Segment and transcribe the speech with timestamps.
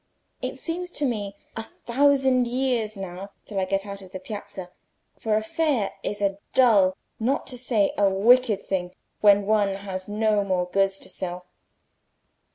[0.41, 4.71] It seems to me a thousand years now till I get out of the piazza,
[5.19, 10.09] for a fair is a dull, not to say a wicked thing, when one has
[10.09, 11.45] no more goods to sell."